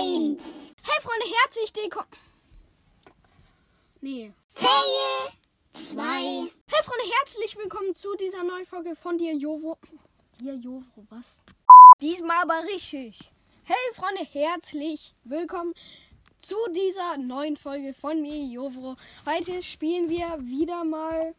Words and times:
1. 0.00 0.38
Hey 0.82 1.02
Freunde, 1.02 1.26
herzlich 1.42 1.74
willkommen. 1.76 2.08
Nee. 4.00 4.32
Fail 4.54 5.28
2. 5.74 6.00
Hey 6.00 6.84
Freunde, 6.84 7.04
herzlich 7.18 7.54
willkommen 7.58 7.94
zu 7.94 8.16
dieser 8.16 8.42
neuen 8.42 8.64
Folge 8.64 8.96
von 8.96 9.18
dir 9.18 9.34
Jovo. 9.34 9.76
Dir 10.40 10.54
Jovo, 10.54 11.06
was? 11.10 11.44
Diesmal 12.00 12.44
aber 12.44 12.62
richtig. 12.64 13.30
Hey 13.64 13.76
Freunde, 13.92 14.24
herzlich 14.24 15.14
willkommen 15.24 15.74
zu 16.40 16.56
dieser 16.74 17.18
neuen 17.18 17.58
Folge 17.58 17.92
von 17.92 18.22
mir 18.22 18.38
Jovo. 18.38 18.96
Heute 19.26 19.62
spielen 19.62 20.08
wir 20.08 20.38
wieder 20.40 20.82
mal 20.82 21.34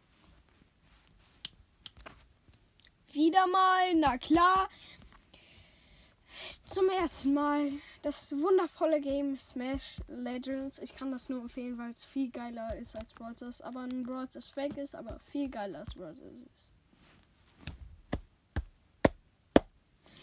wieder 3.11 3.47
mal, 3.47 3.95
na 3.95 4.19
klar, 4.19 4.69
zum 6.65 6.89
ersten 6.89 7.33
Mal 7.33 7.71
das 8.01 8.31
wundervolle 8.33 8.99
Game 8.99 9.39
Smash 9.39 10.01
Legends. 10.07 10.79
Ich 10.79 10.95
kann 10.95 11.11
das 11.11 11.29
nur 11.29 11.41
empfehlen, 11.41 11.77
weil 11.77 11.91
es 11.91 12.03
viel 12.03 12.31
geiler 12.31 12.75
ist 12.77 12.95
als 12.95 13.13
Brawl. 13.13 13.35
Aber 13.61 13.81
ein 13.81 14.03
Brawl 14.03 14.27
Stars 14.27 14.49
Fake 14.49 14.77
ist, 14.77 14.95
aber 14.95 15.19
viel 15.19 15.49
geiler 15.49 15.79
als 15.79 15.93
Brawl 15.93 16.15
ist. 16.53 16.73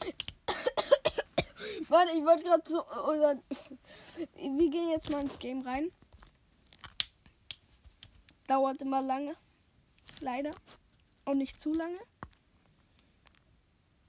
Warte, 1.88 2.12
ich 2.12 2.24
wollte 2.24 2.42
gerade 2.42 2.68
so. 2.68 2.84
Oder, 3.12 3.40
wir 4.34 4.70
gehen 4.70 4.90
jetzt 4.90 5.10
mal 5.10 5.20
ins 5.20 5.38
Game 5.38 5.62
rein. 5.62 5.92
Dauert 8.48 8.82
immer 8.82 9.02
lange. 9.02 9.36
Leider. 10.20 10.50
Auch 11.24 11.34
nicht 11.34 11.60
zu 11.60 11.72
lange. 11.72 11.98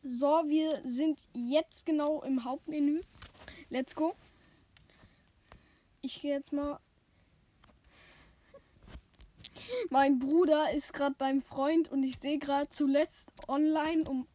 So, 0.02 0.44
wir 0.48 0.82
sind 0.86 1.20
jetzt 1.34 1.86
genau 1.86 2.24
im 2.24 2.46
Hauptmenü. 2.46 3.02
Let's 3.70 3.96
go. 3.96 4.16
Ich 6.02 6.22
gehe 6.22 6.34
jetzt 6.34 6.52
mal. 6.54 6.80
Mein 9.90 10.18
Bruder 10.20 10.72
ist 10.72 10.94
gerade 10.94 11.16
beim 11.18 11.42
Freund 11.42 11.92
und 11.92 12.04
ich 12.04 12.20
sehe 12.20 12.40
gerade 12.40 12.70
zuletzt 12.70 13.32
online 13.48 14.04
um 14.10 14.28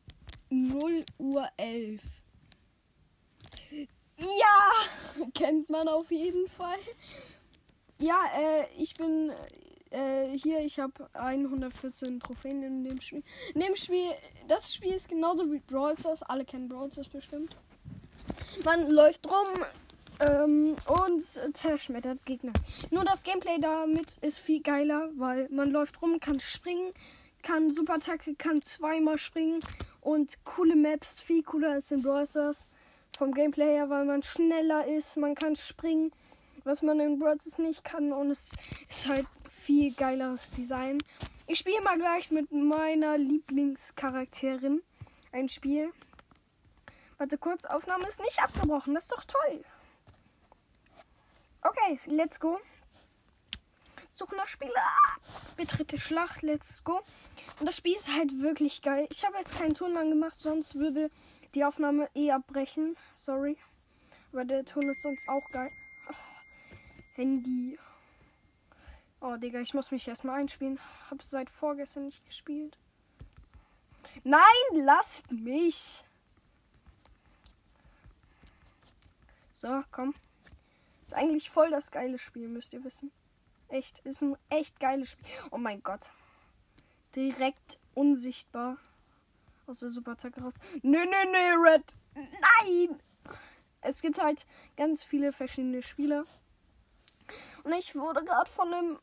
0 0.51 1.05
Uhr 1.19 1.49
11. 1.57 2.01
Ja, 4.19 5.27
kennt 5.35 5.69
man 5.69 5.89
auf 5.89 6.11
jeden 6.11 6.49
Fall. 6.49 6.79
Ja, 7.99 8.21
äh, 8.37 8.67
ich 8.77 8.95
bin 8.95 9.33
äh, 9.91 10.37
hier, 10.39 10.61
ich 10.61 10.79
habe 10.79 11.09
114 11.15 12.21
Trophäen 12.21 12.63
in 12.63 12.85
dem 12.85 13.01
Spiel. 13.01 13.23
In 13.55 13.61
dem 13.61 13.77
Spiel, 13.77 14.11
das 14.47 14.75
Spiel 14.75 14.93
ist 14.93 15.09
genauso 15.09 15.51
wie 15.51 15.61
Brawl 15.61 15.99
Stars. 15.99 16.23
Alle 16.23 16.45
kennen 16.45 16.69
Brawl 16.69 16.93
Stars 16.93 17.09
bestimmt. 17.09 17.57
Man 18.65 18.91
läuft 18.91 19.27
rum 19.27 19.65
ähm, 20.21 20.77
und 20.87 21.23
zerschmettert 21.57 22.25
Gegner. 22.25 22.53
Nur 22.91 23.05
das 23.05 23.25
Gameplay 23.25 23.59
damit 23.61 24.17
ist 24.21 24.39
viel 24.41 24.63
geiler, 24.63 25.11
weil 25.17 25.49
man 25.51 25.71
läuft 25.71 26.01
rum, 26.03 26.21
kann 26.21 26.41
springen, 26.41 26.93
kann 27.43 27.71
Superattacke, 27.71 28.35
kann 28.35 28.63
zweimal 28.63 29.19
springen 29.19 29.61
und 30.01 30.45
coole 30.45 30.77
Maps, 30.77 31.21
viel 31.21 31.43
cooler 31.43 31.73
als 31.73 31.91
in 31.91 32.03
Brawl. 32.03 32.25
Vom 33.17 33.33
Gameplay 33.33 33.75
her, 33.75 33.91
weil 33.91 34.05
man 34.05 34.23
schneller 34.25 34.87
ist, 34.87 35.17
man 35.17 35.37
kann 35.37 35.55
springen, 35.55 36.11
was 36.65 36.83
man 36.83 36.99
in 36.99 37.19
Brawl 37.19 37.39
nicht 37.59 37.85
kann 37.85 38.13
und 38.13 38.31
es 38.31 38.51
ist 38.89 39.07
halt 39.07 39.27
viel 39.49 39.93
geileres 39.95 40.51
Design. 40.51 40.99
Ich 41.47 41.59
spiele 41.59 41.81
mal 41.83 41.99
gleich 41.99 42.31
mit 42.31 42.51
meiner 42.51 43.19
Lieblingscharakterin 43.19 44.83
ein 45.31 45.49
Spiel. 45.49 45.93
Warte 47.19 47.39
kurz, 47.39 47.65
Aufnahme 47.65 48.09
ist 48.09 48.21
nicht 48.21 48.43
abgebrochen. 48.43 48.95
Das 48.95 49.05
ist 49.05 49.13
doch 49.13 49.25
toll. 49.25 49.65
Okay, 51.63 52.01
let's 52.07 52.41
go. 52.41 52.61
Suche 54.15 54.37
nach 54.37 54.49
Spieler. 54.49 54.73
Betritte 55.57 55.99
Schlacht, 55.99 56.43
let's 56.43 56.85
go. 56.85 57.03
Und 57.59 57.67
das 57.67 57.77
Spiel 57.77 57.95
ist 57.95 58.13
halt 58.13 58.41
wirklich 58.41 58.83
geil. 58.83 59.07
Ich 59.11 59.25
habe 59.25 59.39
jetzt 59.39 59.57
keinen 59.57 59.75
Ton 59.75 59.93
lang 59.93 60.11
gemacht, 60.11 60.37
sonst 60.37 60.77
würde 60.77 61.11
die 61.55 61.65
Aufnahme 61.65 62.09
eh 62.15 62.31
abbrechen. 62.31 62.97
Sorry. 63.15 63.57
Aber 64.33 64.45
der 64.45 64.65
Ton 64.65 64.89
ist 64.89 65.03
sonst 65.03 65.29
auch 65.29 65.49
geil. 65.53 65.71
Oh, 66.11 66.15
Handy. 67.15 67.79
Oh, 69.21 69.37
Digga, 69.37 69.61
ich 69.61 69.75
muss 69.75 69.91
mich 69.91 70.07
erstmal 70.07 70.41
einspielen. 70.41 70.79
Hab 71.11 71.23
seit 71.23 71.49
vorgestern 71.49 72.07
nicht 72.07 72.25
gespielt. 72.27 72.77
Nein, 74.23 74.43
lasst 74.75 75.31
mich. 75.33 76.05
So, 79.65 79.83
komm. 79.93 80.15
Ist 81.07 81.15
eigentlich 81.15 81.49
voll 81.49 81.71
das 81.71 81.91
geile 81.91 82.19
Spiel, 82.19 82.49
müsst 82.49 82.75
ihr 82.75 82.85
wissen. 82.85 83.11
Echt, 83.69 84.01
ist 84.01 84.21
ein 84.21 84.37
echt 84.51 84.79
geiles 84.79 85.13
Spiel. 85.13 85.27
Oh 85.51 85.57
mein 85.57 85.83
Gott. 85.83 86.11
Direkt 87.17 87.79
unsichtbar. 87.95 88.77
Aus 89.67 89.79
der 89.79 89.89
Supertag 89.89 90.37
raus. 90.37 90.57
Nö, 90.83 90.99
nö, 90.99 91.31
nö, 91.33 91.67
Red. 91.67 91.97
Nein! 92.15 93.03
Es 93.81 94.03
gibt 94.03 94.21
halt 94.21 94.47
ganz 94.77 95.03
viele 95.03 95.33
verschiedene 95.33 95.81
Spieler. 95.81 96.27
Und 97.63 97.73
ich 97.73 97.95
wurde 97.95 98.23
gerade 98.23 98.51
von 98.51 98.71
einem 98.71 98.99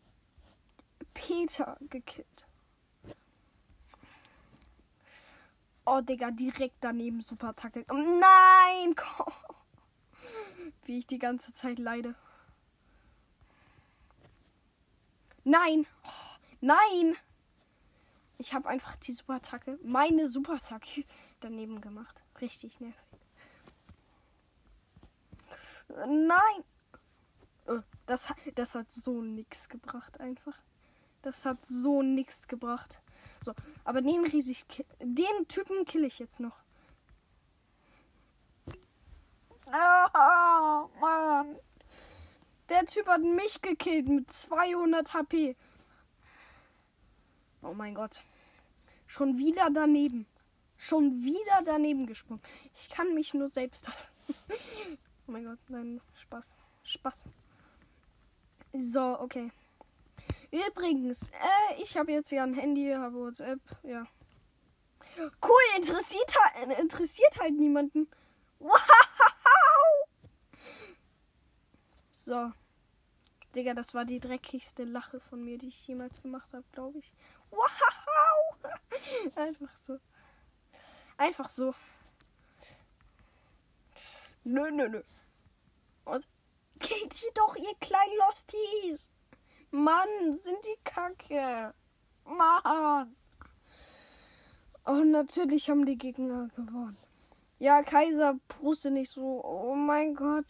Peter 1.16 1.76
gekillt. 1.90 2.48
Oh, 5.88 6.02
Digga, 6.02 6.30
direkt 6.30 6.78
daneben 6.82 7.22
Superattacke. 7.22 7.84
Nein! 7.90 8.94
Komm. 8.96 9.51
Wie 10.84 11.00
ich 11.00 11.08
die 11.08 11.20
ganze 11.20 11.54
Zeit 11.54 11.80
leide. 11.80 12.16
Nein! 15.44 15.88
Oh, 16.04 16.38
nein! 16.62 17.16
Ich 18.38 18.54
habe 18.54 18.70
einfach 18.70 18.96
die 18.98 19.12
Superattacke, 19.12 19.78
meine 19.84 20.28
Superattacke 20.28 21.04
daneben 21.42 21.82
gemacht. 21.82 22.22
Richtig 22.40 22.80
nervig. 22.80 23.00
Nein! 26.08 26.64
Oh, 27.68 27.80
das, 28.06 28.34
das 28.56 28.76
hat 28.76 28.90
so 28.90 29.22
nichts 29.22 29.70
gebracht 29.70 30.20
einfach. 30.20 30.58
Das 31.22 31.46
hat 31.46 31.64
so 31.64 32.02
nichts 32.02 32.48
gebracht. 32.48 33.00
So, 33.44 33.54
aber 33.84 34.02
den 34.02 34.26
riesig 34.26 34.66
den 35.00 35.48
Typen 35.48 35.86
kill 35.86 36.04
ich 36.04 36.20
jetzt 36.20 36.40
noch. 36.40 36.58
Oh, 39.74 40.90
Mann. 41.00 41.56
Der 42.70 42.86
Typ 42.86 43.08
hat 43.08 43.22
mich 43.22 43.62
gekillt 43.62 44.08
mit 44.08 44.32
200 44.32 45.14
HP. 45.14 45.56
Oh 47.62 47.74
mein 47.74 47.96
Gott. 47.96 48.24
Schon 49.08 49.38
wieder 49.38 49.70
daneben. 49.74 50.26
Schon 50.78 51.24
wieder 51.24 51.62
daneben 51.64 52.08
gesprungen. 52.08 52.42
Ich 52.74 52.90
kann 52.90 53.14
mich 53.14 53.34
nur 53.34 53.50
selbst 53.50 53.88
hassen. 53.88 54.12
oh 55.28 55.32
mein 55.32 55.46
Gott, 55.46 55.60
nein, 55.68 56.02
Spaß. 56.16 56.46
Spaß. 56.84 57.24
So, 58.74 59.20
okay. 59.20 59.52
Übrigens, 60.52 61.30
äh, 61.30 61.82
ich 61.82 61.98
habe 61.98 62.12
jetzt 62.12 62.32
ja 62.32 62.44
ein 62.44 62.54
Handy, 62.54 62.92
habe 62.92 63.16
WhatsApp, 63.16 63.60
ja. 63.84 64.06
Cool, 65.18 65.78
interessiert, 65.78 66.34
interessiert 66.80 67.40
halt 67.40 67.54
niemanden. 67.54 68.10
Wow! 68.60 68.80
So. 72.24 72.52
Digga, 73.56 73.74
das 73.74 73.96
war 73.96 74.06
die 74.06 74.20
dreckigste 74.20 74.84
Lache 74.84 75.20
von 75.20 75.44
mir, 75.44 75.58
die 75.58 75.70
ich 75.70 75.88
jemals 75.88 76.22
gemacht 76.22 76.54
habe, 76.54 76.64
glaube 76.72 77.00
ich. 77.00 77.12
Wow! 77.50 78.72
Einfach 79.36 79.76
so. 79.88 80.00
Einfach 81.18 81.50
so. 81.50 81.74
Nö, 84.44 84.70
nö, 84.70 84.88
nö. 84.88 85.04
Und 86.06 86.28
geht 86.80 87.14
sie 87.14 87.30
doch, 87.34 87.56
ihr 87.56 87.76
kleinen 87.80 88.18
Losties. 88.20 89.10
Mann, 89.72 90.38
sind 90.44 90.64
die 90.64 90.80
kacke. 90.84 91.74
Mann. 92.26 93.16
Und 94.84 95.12
natürlich 95.12 95.70
haben 95.72 95.86
die 95.86 95.98
Gegner 95.98 96.50
gewonnen. 96.56 96.98
Ja, 97.58 97.82
Kaiser, 97.82 98.36
puste 98.48 98.92
nicht 98.92 99.12
so. 99.12 99.44
Oh 99.44 99.76
mein 99.76 100.14
Gott. 100.16 100.46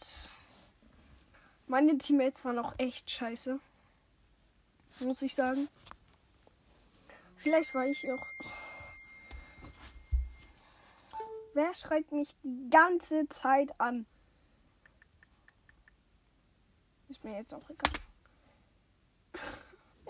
Meine 1.72 1.96
Teammates 1.96 2.44
waren 2.44 2.58
auch 2.58 2.74
echt 2.76 3.10
scheiße. 3.10 3.58
Muss 5.00 5.22
ich 5.22 5.34
sagen. 5.34 5.68
Vielleicht 7.36 7.74
war 7.74 7.86
ich 7.86 8.12
auch. 8.12 8.26
Wer 11.54 11.72
schreibt 11.72 12.12
mich 12.12 12.28
die 12.42 12.68
ganze 12.68 13.26
Zeit 13.30 13.70
an? 13.80 14.04
Ist 17.08 17.24
mir 17.24 17.38
jetzt 17.38 17.54
auch 17.54 17.70
egal. 17.70 17.92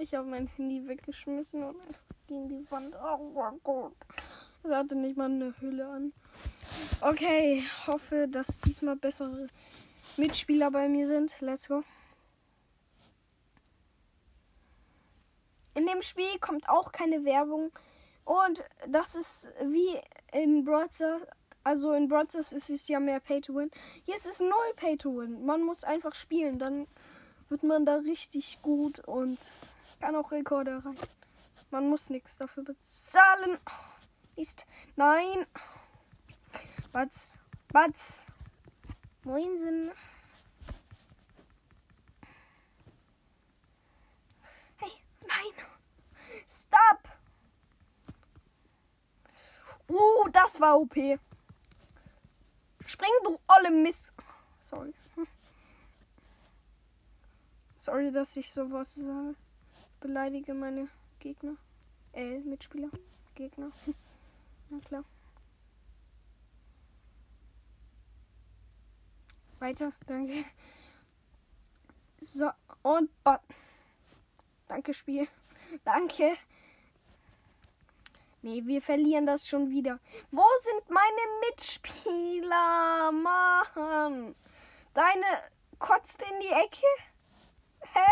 Ich 0.01 0.15
habe 0.15 0.27
mein 0.27 0.49
Handy 0.49 0.89
weggeschmissen 0.89 1.63
und 1.63 1.81
einfach 1.81 2.03
gegen 2.27 2.49
die 2.49 2.71
Wand. 2.73 2.97
Oh 2.97 3.31
mein 3.37 3.61
Gott. 3.63 3.95
Es 4.65 4.71
hatte 4.73 4.97
nicht 4.97 5.17
mal 5.17 5.27
eine 5.27 5.55
Hülle 5.61 5.87
an. 5.87 6.13
Okay, 7.01 7.63
hoffe, 7.87 8.27
dass 8.29 8.59
diesmal 8.59 8.97
bessere 8.97 9.47
Mitspieler 10.17 10.71
bei 10.71 10.89
mir 10.89 11.07
sind. 11.07 11.41
Let's 11.41 11.69
go. 11.69 11.83
In 15.75 15.87
dem 15.87 16.03
Spiel 16.03 16.39
kommt 16.39 16.69
auch 16.69 16.93
keine 16.93 17.25
Werbung. 17.25 17.73
Und 18.25 18.63
das 18.89 19.15
ist 19.15 19.49
wie 19.65 19.99
in 20.33 20.65
Broadster. 20.65 21.21
Also 21.65 21.93
in 21.93 22.09
Broadster 22.09 22.41
ist 22.41 22.71
es 22.71 22.89
ja 22.89 23.01
mehr 23.01 23.21
Pay 23.21 23.41
to 23.41 23.55
Win. 23.55 23.71
Hier 24.05 24.15
ist 24.15 24.27
es 24.27 24.41
null 24.41 24.75
Pay 24.77 24.97
to 24.97 25.17
Win. 25.17 25.45
Man 25.45 25.63
muss 25.63 25.85
einfach 25.85 26.15
spielen. 26.15 26.59
Dann 26.59 26.87
wird 27.49 27.63
man 27.63 27.87
da 27.87 27.97
richtig 27.97 28.61
gut 28.63 29.01
und 29.01 29.39
kann 30.01 30.17
auch 30.17 30.33
Rekorde 30.33 30.73
erreichen. 30.73 31.09
Man 31.71 31.89
muss 31.89 32.11
nichts 32.11 32.37
dafür 32.37 32.65
bezahlen. 32.65 33.59
Ist. 34.37 34.67
Nein. 34.97 35.47
Was? 36.93 37.39
Was? 37.71 38.27
Moinsen. 39.25 39.93
Hey, 44.79 44.91
nein. 45.21 45.67
Stop. 46.47 47.09
Uh, 49.89 50.29
das 50.33 50.61
war 50.61 50.79
OP. 50.79 50.95
Spring, 52.87 53.11
du 53.25 53.39
olle 53.49 53.71
Miss. 53.71 54.13
Sorry. 54.61 54.93
Sorry, 57.79 58.13
dass 58.13 58.37
ich 58.37 58.51
sowas 58.51 58.95
sage. 58.95 59.35
Beleidige 60.01 60.55
meine 60.55 60.89
Gegner. 61.21 61.57
Äh, 62.13 62.39
Mitspieler. 62.41 62.91
Gegner. 63.35 63.73
Na 64.71 64.79
klar. 64.81 65.05
Weiter, 69.63 69.93
danke. 70.09 70.45
So, 72.21 72.51
und 72.83 73.09
Bot. 73.23 73.39
Danke, 74.67 74.93
Spiel. 74.93 75.29
Danke. 75.85 76.37
Nee, 78.43 78.63
wir 78.67 78.83
verlieren 78.83 79.25
das 79.25 79.47
schon 79.47 79.71
wieder. 79.71 80.01
Wo 80.33 80.45
sind 80.59 80.91
meine 80.91 81.23
Mitspieler? 81.47 83.13
Mann. 83.13 84.35
Deine 84.95 85.27
kotzt 85.79 86.21
in 86.21 86.41
die 86.41 86.49
Ecke? 86.49 86.87
Hä? 87.93 88.11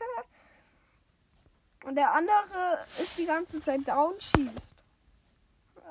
Und 1.84 1.94
der 1.94 2.12
andere 2.12 2.84
ist 3.00 3.16
die 3.18 3.26
ganze 3.26 3.60
Zeit 3.60 3.86
down, 3.86 4.18
schießt. 4.18 4.74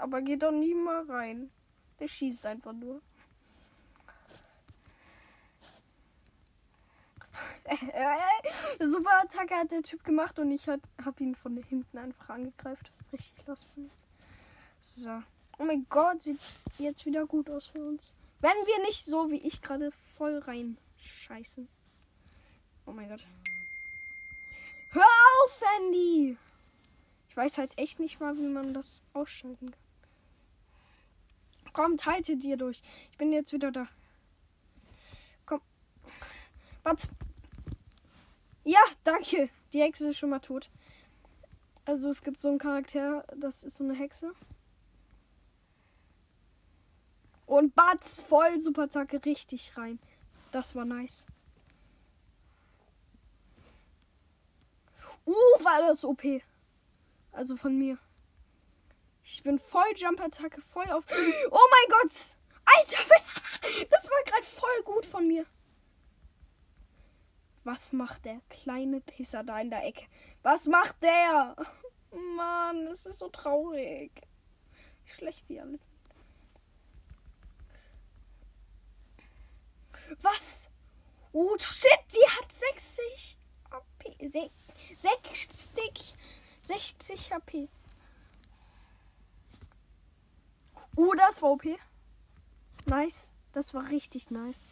Aber 0.02 0.22
geht 0.22 0.44
doch 0.44 0.52
nie 0.52 0.74
mal 0.74 1.10
rein. 1.10 1.50
Der 1.98 2.10
schießt 2.10 2.46
einfach 2.46 2.74
nur. 2.74 3.02
Super 8.80 9.22
Attacke 9.24 9.56
hat 9.56 9.72
der 9.72 9.84
Typ 9.84 10.04
gemacht 10.04 10.40
und 10.40 10.52
ich 10.52 10.68
hab 10.68 11.20
ihn 11.20 11.36
von 11.36 11.58
hinten 11.58 11.98
einfach 11.98 12.30
angegriffen. 12.30 12.88
Richtig 13.12 13.46
los 13.46 13.66
von 13.74 13.84
mir. 13.84 13.92
So. 14.82 15.22
Oh 15.60 15.66
mein 15.66 15.86
Gott, 15.90 16.22
sieht 16.22 16.40
jetzt 16.78 17.06
wieder 17.06 17.26
gut 17.26 17.50
aus 17.50 17.68
für 17.68 17.84
uns. 17.86 18.14
Wenn 18.40 18.52
wir 18.52 18.86
nicht 18.86 19.04
so 19.04 19.32
wie 19.32 19.40
ich 19.40 19.62
gerade 19.62 19.92
voll 20.18 20.38
rein 20.40 20.78
scheißen. 20.98 21.68
Oh 22.86 22.92
mein 22.92 23.10
Gott. 23.10 23.26
Hör 24.92 25.04
auf, 25.04 25.62
Andy! 25.78 26.38
Ich 27.30 27.36
weiß 27.36 27.58
halt 27.58 27.78
echt 27.78 28.00
nicht 28.00 28.20
mal, 28.20 28.38
wie 28.38 28.48
man 28.48 28.74
das 28.74 29.04
ausschalten 29.14 29.72
kann. 29.72 29.82
Komm, 31.74 31.98
halte 32.06 32.38
dir 32.38 32.58
durch. 32.58 32.82
Ich 33.12 33.18
bin 33.18 33.32
jetzt 33.32 33.54
wieder 33.54 33.72
da. 33.72 33.88
Komm. 35.46 35.62
Was? 36.84 37.10
Ja, 38.68 38.82
danke. 39.06 39.50
Die 39.72 39.82
Hexe 39.82 40.10
ist 40.10 40.18
schon 40.18 40.30
mal 40.30 40.40
tot. 40.40 40.70
Also 41.86 42.10
es 42.10 42.22
gibt 42.22 42.42
so 42.42 42.50
einen 42.50 42.60
Charakter, 42.60 43.26
das 43.34 43.64
ist 43.64 43.78
so 43.78 43.86
eine 43.86 43.94
Hexe. 43.94 44.34
Und 47.46 47.76
Batz 47.76 48.20
voll 48.20 48.60
Superzacke 48.60 49.24
richtig 49.24 49.78
rein. 49.78 50.00
Das 50.52 50.76
war 50.76 50.84
nice. 50.84 51.26
Uh, 55.26 55.32
war 55.64 55.88
das 55.88 56.04
OP. 56.04 56.24
Also 57.32 57.56
von 57.56 57.78
mir. 57.78 57.98
Ich 59.24 59.44
bin 59.44 59.60
voll 59.60 59.94
Jump-Attacke, 59.96 60.60
voll 60.60 60.92
auf. 60.92 61.06
Oh 61.52 61.68
mein 61.72 62.02
Gott! 62.02 62.36
Alter, 62.66 62.98
das 63.90 64.10
war 64.10 64.24
gerade 64.26 64.44
voll 64.46 64.84
gut 64.84 65.06
von 65.06 65.26
mir. 65.26 65.46
Was 67.68 67.92
macht 67.92 68.24
der 68.24 68.40
kleine 68.48 69.02
Pisser 69.02 69.44
da 69.44 69.60
in 69.60 69.70
der 69.70 69.84
Ecke? 69.84 70.08
Was 70.42 70.68
macht 70.68 71.04
der? 71.04 71.54
Mann, 72.38 72.88
es 72.88 73.06
ist 73.06 73.20
so 73.20 73.28
traurig. 73.28 74.10
Wie 75.04 75.12
schlecht 75.12 75.50
die 75.50 75.60
alle 75.60 75.78
sind. 75.78 75.82
Was? 80.22 80.70
Oh 81.34 81.58
shit, 81.60 81.90
die 82.14 82.30
hat 82.38 82.50
60 82.50 83.38
AP. 83.70 84.16
60. 84.98 86.16
60 86.62 87.34
HP. 87.34 87.68
Oh, 90.96 91.14
das 91.18 91.42
war 91.42 91.52
OP. 91.52 91.66
Nice. 92.86 93.34
Das 93.52 93.74
war 93.74 93.90
richtig 93.90 94.32
nice. 94.32 94.70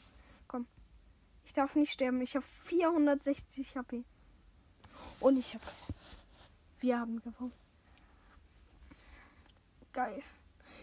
Darf 1.56 1.76
nicht 1.76 1.94
sterben. 1.94 2.20
Ich 2.20 2.36
habe 2.36 2.46
460 2.46 3.78
HP. 3.78 4.04
Und 5.22 5.38
ich 5.38 5.54
habe. 5.54 5.64
Wir 6.80 7.00
haben 7.00 7.22
gewonnen. 7.22 7.54
Geil. 9.94 10.22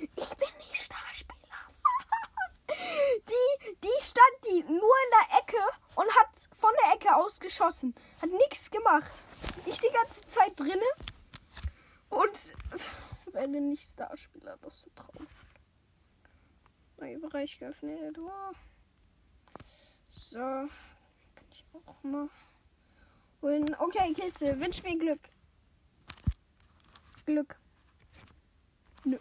Ich 0.01 0.31
bin 0.31 0.49
nicht 0.59 0.77
Starspieler. 0.77 1.37
die, 3.29 3.75
die 3.83 4.03
stand 4.03 4.45
die 4.47 4.63
nur 4.63 4.73
in 4.73 5.11
der 5.13 5.39
Ecke 5.41 5.63
und 5.95 6.09
hat 6.17 6.49
von 6.59 6.71
der 6.83 6.95
Ecke 6.95 7.17
aus 7.17 7.39
geschossen. 7.39 7.95
Hat 8.23 8.31
nichts 8.31 8.71
gemacht. 8.71 9.13
Ich 9.67 9.79
die 9.79 9.93
ganze 9.93 10.25
Zeit 10.25 10.59
drinne 10.59 10.91
und 12.09 12.55
werde 13.35 13.61
nicht 13.61 13.85
Starspieler. 13.85 14.57
Das 14.63 14.77
ist 14.77 14.85
so 14.85 14.91
traurig. 14.95 15.29
Neuer 16.97 17.19
Bereich 17.19 17.59
geöffnet. 17.59 18.17
Wow. 18.17 18.57
So. 20.33 20.39
Kann 20.39 20.71
ich 21.51 21.63
auch 21.75 22.03
mal 22.03 22.31
holen. 23.43 23.77
Okay, 23.79 24.15
Kiste. 24.15 24.59
Wünsch 24.59 24.83
mir 24.83 24.99
Glück. 24.99 25.21
Glück. 27.27 27.61
Nö. 29.05 29.19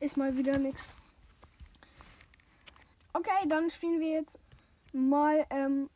Ist 0.00 0.16
mal 0.16 0.36
wieder 0.36 0.58
nix. 0.58 0.92
Okay, 3.12 3.46
dann 3.46 3.70
spielen 3.70 4.00
wir 4.00 4.10
jetzt 4.14 4.40
mal 4.92 5.46
ähm, 5.50 5.88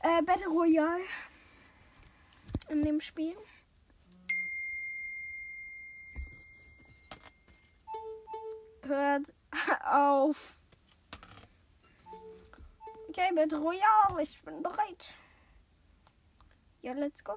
äh, 0.00 0.20
Battle 0.22 0.48
Royale 0.48 1.04
in 2.68 2.82
dem 2.82 3.00
Spiel. 3.00 3.36
Hört 8.82 9.32
auf. 9.84 10.61
Okay, 13.14 13.30
Battle 13.34 13.58
Royale, 13.58 14.22
ich 14.22 14.42
bin 14.42 14.62
bereit. 14.62 15.12
Ja, 16.80 16.94
let's 16.94 17.22
go. 17.22 17.36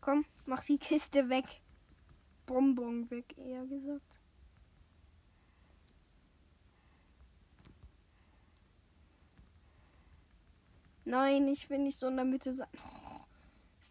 Komm, 0.00 0.24
mach 0.46 0.62
die 0.62 0.78
Kiste 0.78 1.28
weg. 1.28 1.60
Bonbon 2.46 3.10
weg, 3.10 3.36
eher 3.36 3.66
gesagt. 3.66 4.06
Nein, 11.04 11.48
ich 11.48 11.68
will 11.68 11.80
nicht 11.80 11.98
so 11.98 12.06
in 12.06 12.14
der 12.14 12.24
Mitte 12.24 12.54
sein. 12.54 12.68
Oh, 12.76 13.24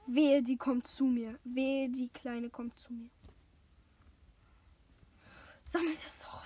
wehe, 0.08 0.42
die 0.42 0.56
kommt 0.56 0.88
zu 0.88 1.04
mir. 1.04 1.38
Wehe, 1.44 1.90
die 1.90 2.08
Kleine 2.08 2.50
kommt 2.50 2.80
zu 2.80 2.94
mir. 2.94 3.10
Sammelt 5.72 6.04
das 6.04 6.24
doch. 6.24 6.44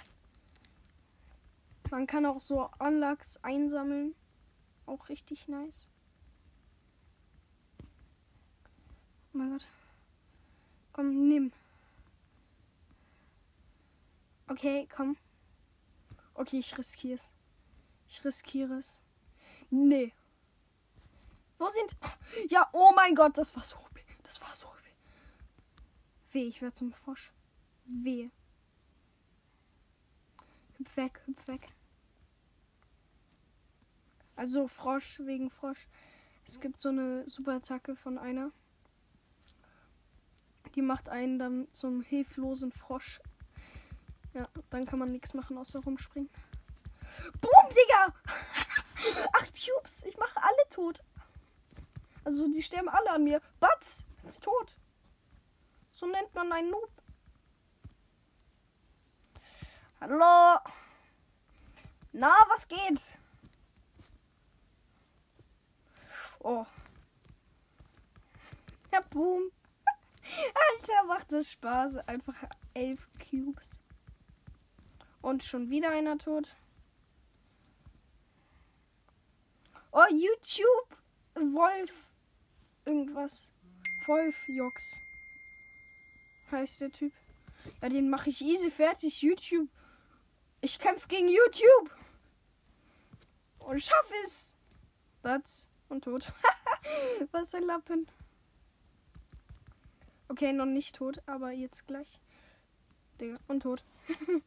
Man 1.89 2.05
kann 2.05 2.27
auch 2.27 2.39
so 2.39 2.70
Unlocks 2.77 3.38
einsammeln. 3.38 4.13
Auch 4.86 5.10
richtig 5.10 5.48
nice. 5.48 5.88
Oh 9.34 9.38
mein 9.39 9.50
Gott. 9.50 9.67
Komm, 10.94 11.27
nimm. 11.27 11.51
Okay, 14.48 14.88
komm. 14.96 15.17
Okay, 16.36 16.60
ich 16.60 16.77
riskiere 16.77 17.15
es. 17.15 17.32
Ich 18.08 18.24
riskiere 18.24 18.75
es. 18.75 19.00
Nee. 19.72 20.13
Wo 21.58 21.67
sind. 21.70 21.96
Ja, 22.50 22.70
oh 22.74 22.91
mein 22.96 23.15
Gott, 23.15 23.39
das 23.39 23.55
war 23.55 23.63
so. 23.63 23.77
Das 24.22 24.39
war 24.39 24.53
so. 24.53 24.67
Weh, 26.32 26.48
ich 26.48 26.62
werde 26.62 26.75
zum 26.75 26.91
Frosch. 26.91 27.32
Weh. 27.86 28.29
Hüpf 30.77 30.98
weg, 30.98 31.22
hüpf 31.25 31.48
weg. 31.48 31.67
Also 34.36 34.67
Frosch 34.67 35.20
wegen 35.20 35.50
Frosch. 35.50 35.88
Es 36.46 36.60
gibt 36.60 36.82
so 36.82 36.89
eine 36.89 37.27
Superattacke 37.27 37.96
von 37.96 38.17
einer. 38.17 38.51
Die 40.75 40.82
macht 40.82 41.10
einen 41.10 41.39
dann 41.39 41.67
zum 41.72 42.01
hilflosen 42.01 42.72
Frosch. 42.72 43.22
Ja, 44.34 44.50
dann 44.70 44.86
kann 44.86 45.00
man 45.00 45.12
nichts 45.12 45.34
machen 45.34 45.58
außer 45.58 45.79
rumspringen. 45.79 46.29
Boom, 47.39 47.70
Digga! 47.70 48.13
Acht 49.34 49.58
Cubes. 49.58 50.03
Ich 50.03 50.17
mache 50.17 50.41
alle 50.41 50.70
tot. 50.70 51.01
Also 52.25 52.51
die 52.51 52.63
sterben 52.63 52.89
alle 52.89 53.12
an 53.12 53.24
mir. 53.24 53.41
Batz 53.60 54.05
ist 54.27 54.44
tot. 54.44 54.77
So 55.94 56.08
nennt 56.08 56.34
man 56.36 56.51
einen 56.51 56.72
Noob. 56.72 56.91
Hallo. 60.08 60.60
Na, 62.14 62.32
was 62.48 62.68
geht? 62.68 63.02
Oh. 66.42 66.64
Ja, 68.94 69.02
boom. 69.10 69.50
Alter, 70.54 71.04
macht 71.08 71.32
das 71.32 71.54
Spaß. 71.54 72.08
Einfach 72.08 72.36
elf 72.76 73.10
Cubes. 73.18 73.80
Und 75.24 75.44
schon 75.44 75.72
wieder 75.72 75.90
einer 75.90 76.20
tot. 76.20 76.56
Oh, 79.92 80.06
YouTube. 80.12 81.00
Wolf. 81.34 82.12
Irgendwas. 82.86 83.48
Wolf 84.06 84.36
Jox. 84.50 85.00
Heißt 86.52 86.82
der 86.82 86.92
Typ. 86.92 87.14
Ja, 87.82 87.90
den 87.90 88.12
mache 88.12 88.30
ich 88.30 88.42
easy 88.42 88.70
fertig. 88.70 89.24
YouTube. 89.24 89.68
Ich 90.65 90.79
kämpfe 90.79 91.07
gegen 91.07 91.29
YouTube. 91.29 91.91
Und 93.60 93.84
schaffe 93.84 94.15
es. 94.24 94.55
Batz 95.22 95.69
und 95.89 96.03
tot. 96.03 96.34
Was 97.31 97.53
ein 97.53 97.62
Lappen. 97.62 98.10
Okay, 100.27 100.53
noch 100.53 100.65
nicht 100.65 100.95
tot, 100.95 101.22
aber 101.27 101.51
jetzt 101.51 101.86
gleich. 101.86 102.19
Digga, 103.22 103.38
und 103.48 103.60
tot. 103.60 103.84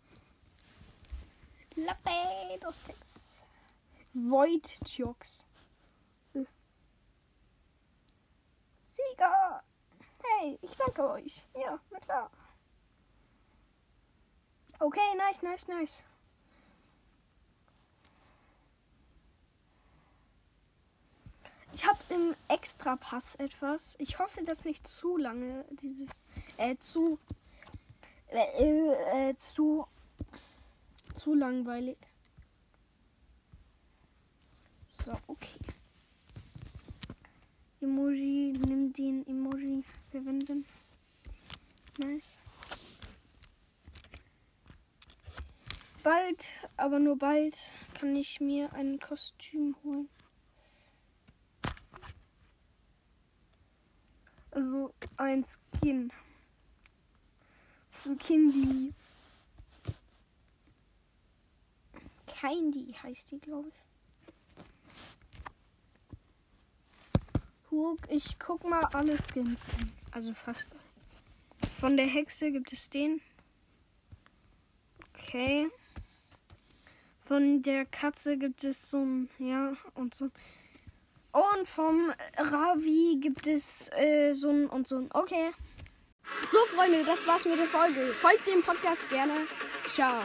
Lappe 1.76 2.58
dos 2.62 2.82
Tex. 2.82 3.44
Void 4.12 4.76
Jokes. 4.88 5.44
Sieger! 8.88 9.62
Hey, 10.24 10.58
ich 10.62 10.76
danke 10.76 11.08
euch. 11.10 11.46
Ja, 11.54 11.78
na 11.92 12.00
klar. 12.00 12.28
Okay, 14.88 15.14
nice, 15.18 15.42
nice, 15.42 15.68
nice. 15.68 16.04
Ich 21.74 21.86
habe 21.86 21.98
im 22.08 22.34
Extrapass 22.48 23.34
etwas. 23.34 23.96
Ich 23.98 24.18
hoffe, 24.18 24.42
dass 24.44 24.64
nicht 24.64 24.88
zu 24.88 25.18
lange 25.18 25.66
dieses 25.82 26.08
äh 26.56 26.74
zu 26.78 27.18
äh, 28.28 29.28
äh, 29.28 29.36
zu 29.36 29.86
zu 31.14 31.34
langweilig. 31.34 31.98
So, 35.04 35.12
okay. 35.26 35.58
Emoji, 37.82 38.52
nimm 38.52 38.94
den 38.94 39.26
Emoji 39.26 39.84
verwenden. 40.10 40.64
Nice. 41.98 42.40
Bald, 46.08 46.58
aber 46.78 46.98
nur 46.98 47.18
bald, 47.18 47.70
kann 47.92 48.16
ich 48.16 48.40
mir 48.40 48.72
ein 48.72 48.98
Kostüm 48.98 49.76
holen. 49.84 50.08
Also 54.50 54.94
ein 55.18 55.44
Skin. 55.44 56.10
Für 57.90 58.16
Kindy. 58.16 58.94
Kindy 62.26 62.94
heißt 63.02 63.32
die, 63.32 63.40
glaube 63.40 63.70
ich. 68.08 68.14
Ich 68.16 68.38
guck 68.38 68.64
mal 68.64 68.86
alle 68.94 69.18
Skins 69.18 69.68
an. 69.78 69.92
Also 70.12 70.32
fast. 70.32 70.74
Von 71.78 71.98
der 71.98 72.06
Hexe 72.06 72.50
gibt 72.50 72.72
es 72.72 72.88
den. 72.88 73.20
Okay. 75.12 75.70
Von 77.28 77.62
der 77.62 77.84
Katze 77.84 78.38
gibt 78.38 78.64
es 78.64 78.88
so 78.88 79.04
ein, 79.04 79.28
ja, 79.38 79.74
und 79.94 80.14
so. 80.14 80.30
Und 81.32 81.68
vom 81.68 82.10
Ravi 82.38 83.18
gibt 83.20 83.46
es 83.46 83.90
äh, 83.92 84.32
so 84.32 84.48
ein 84.48 84.66
und 84.66 84.88
so 84.88 84.96
ein. 84.96 85.10
Okay. 85.12 85.50
So, 86.50 86.58
Freunde, 86.74 87.04
das 87.04 87.26
war's 87.26 87.44
mit 87.44 87.58
der 87.58 87.66
Folge. 87.66 88.14
Folgt 88.14 88.46
dem 88.46 88.62
Podcast 88.62 89.10
gerne. 89.10 89.34
Ciao. 89.88 90.22